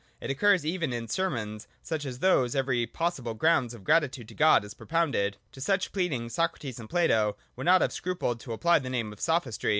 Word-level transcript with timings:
It 0.19 0.31
occurs 0.31 0.65
even 0.65 0.93
in 0.93 1.07
sermons, 1.07 1.67
such 1.83 2.05
as 2.05 2.17
those 2.17 2.55
where 2.55 2.59
every 2.61 2.87
pos 2.87 3.19
sible 3.19 3.37
ground 3.37 3.71
of 3.75 3.83
gratitude 3.83 4.27
to 4.29 4.33
God 4.33 4.63
is 4.65 4.73
propounded. 4.73 5.37
To 5.51 5.61
such 5.61 5.91
pleading 5.91 6.29
Socrates 6.29 6.79
and 6.79 6.89
Plato 6.89 7.37
would 7.55 7.65
not 7.65 7.81
have 7.81 7.93
scrupled 7.93 8.39
to 8.39 8.53
apply 8.53 8.79
the 8.79 8.89
name 8.89 9.13
of 9.13 9.19
Sophistry. 9.19 9.69